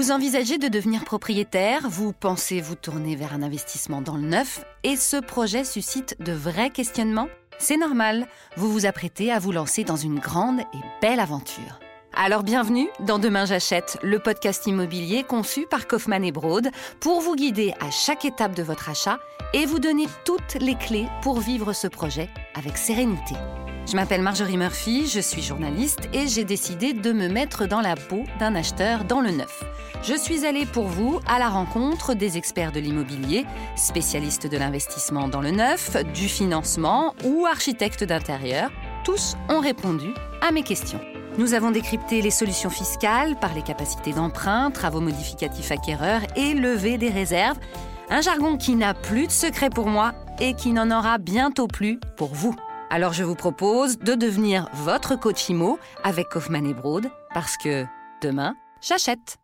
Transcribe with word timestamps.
Vous 0.00 0.12
envisagez 0.12 0.56
de 0.56 0.68
devenir 0.68 1.04
propriétaire, 1.04 1.86
vous 1.90 2.14
pensez 2.14 2.62
vous 2.62 2.74
tourner 2.74 3.16
vers 3.16 3.34
un 3.34 3.42
investissement 3.42 4.00
dans 4.00 4.16
le 4.16 4.22
neuf, 4.22 4.64
et 4.82 4.96
ce 4.96 5.18
projet 5.18 5.62
suscite 5.62 6.16
de 6.20 6.32
vrais 6.32 6.70
questionnements? 6.70 7.28
C'est 7.58 7.76
normal, 7.76 8.26
vous 8.56 8.72
vous 8.72 8.86
apprêtez 8.86 9.30
à 9.30 9.38
vous 9.38 9.52
lancer 9.52 9.84
dans 9.84 9.96
une 9.96 10.18
grande 10.18 10.60
et 10.60 10.78
belle 11.02 11.20
aventure. 11.20 11.80
Alors 12.14 12.44
bienvenue 12.44 12.88
dans 13.00 13.18
Demain 13.18 13.44
j'achète, 13.44 13.98
le 14.02 14.18
podcast 14.18 14.66
immobilier 14.66 15.22
conçu 15.22 15.66
par 15.70 15.86
Kaufmann 15.86 16.24
et 16.24 16.32
Broad 16.32 16.70
pour 17.00 17.20
vous 17.20 17.36
guider 17.36 17.74
à 17.78 17.90
chaque 17.90 18.24
étape 18.24 18.56
de 18.56 18.62
votre 18.62 18.88
achat 18.88 19.18
et 19.52 19.66
vous 19.66 19.80
donner 19.80 20.06
toutes 20.24 20.54
les 20.62 20.76
clés 20.76 21.08
pour 21.20 21.40
vivre 21.40 21.74
ce 21.74 21.88
projet 21.88 22.30
avec 22.54 22.78
sérénité. 22.78 23.34
Je 23.86 23.96
m'appelle 23.96 24.22
Marjorie 24.22 24.56
Murphy, 24.56 25.06
je 25.06 25.20
suis 25.20 25.42
journaliste 25.42 26.08
et 26.14 26.26
j'ai 26.26 26.44
décidé 26.44 26.94
de 26.94 27.12
me 27.12 27.28
mettre 27.28 27.66
dans 27.66 27.80
la 27.82 27.96
peau 27.96 28.24
d'un 28.38 28.54
acheteur 28.54 29.04
dans 29.04 29.20
le 29.20 29.32
neuf. 29.32 29.62
Je 30.02 30.14
suis 30.14 30.46
allée 30.46 30.64
pour 30.64 30.86
vous 30.86 31.20
à 31.26 31.38
la 31.38 31.50
rencontre 31.50 32.14
des 32.14 32.38
experts 32.38 32.72
de 32.72 32.80
l'immobilier, 32.80 33.44
spécialistes 33.76 34.46
de 34.46 34.56
l'investissement 34.56 35.28
dans 35.28 35.42
le 35.42 35.50
neuf, 35.50 35.94
du 36.14 36.26
financement 36.26 37.14
ou 37.24 37.44
architectes 37.44 38.04
d'intérieur. 38.04 38.70
Tous 39.04 39.36
ont 39.50 39.60
répondu 39.60 40.08
à 40.40 40.52
mes 40.52 40.62
questions. 40.62 41.00
Nous 41.36 41.52
avons 41.52 41.70
décrypté 41.70 42.22
les 42.22 42.30
solutions 42.30 42.70
fiscales 42.70 43.38
par 43.38 43.54
les 43.54 43.60
capacités 43.60 44.12
d'emprunt, 44.12 44.70
travaux 44.70 45.00
modificatifs 45.00 45.70
acquéreurs 45.70 46.22
et 46.34 46.54
levée 46.54 46.96
des 46.96 47.10
réserves. 47.10 47.58
Un 48.08 48.22
jargon 48.22 48.56
qui 48.56 48.76
n'a 48.76 48.94
plus 48.94 49.26
de 49.26 49.32
secret 49.32 49.68
pour 49.68 49.86
moi 49.86 50.12
et 50.40 50.54
qui 50.54 50.72
n'en 50.72 50.90
aura 50.90 51.18
bientôt 51.18 51.66
plus 51.66 52.00
pour 52.16 52.34
vous. 52.34 52.56
Alors 52.88 53.12
je 53.12 53.22
vous 53.22 53.36
propose 53.36 53.98
de 53.98 54.14
devenir 54.14 54.66
votre 54.72 55.14
coach 55.14 55.50
IMO 55.50 55.78
avec 56.02 56.30
Kaufmann 56.30 56.66
et 56.66 56.74
Broad 56.74 57.10
parce 57.34 57.58
que 57.58 57.84
demain, 58.22 58.54
j'achète. 58.80 59.40